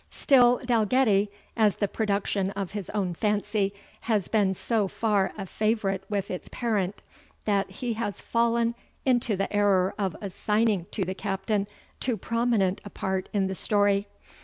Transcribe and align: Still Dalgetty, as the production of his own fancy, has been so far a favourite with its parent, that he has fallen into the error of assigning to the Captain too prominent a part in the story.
Still 0.09 0.57
Dalgetty, 0.65 1.29
as 1.55 1.75
the 1.75 1.87
production 1.87 2.49
of 2.53 2.71
his 2.71 2.89
own 2.89 3.13
fancy, 3.13 3.71
has 3.99 4.29
been 4.29 4.55
so 4.55 4.87
far 4.87 5.31
a 5.37 5.45
favourite 5.45 6.01
with 6.09 6.31
its 6.31 6.49
parent, 6.51 7.03
that 7.45 7.69
he 7.69 7.93
has 7.93 8.19
fallen 8.19 8.73
into 9.05 9.35
the 9.35 9.55
error 9.55 9.93
of 9.99 10.15
assigning 10.19 10.87
to 10.89 11.03
the 11.05 11.13
Captain 11.13 11.67
too 11.99 12.17
prominent 12.17 12.81
a 12.83 12.89
part 12.89 13.29
in 13.31 13.45
the 13.45 13.53
story. 13.53 14.07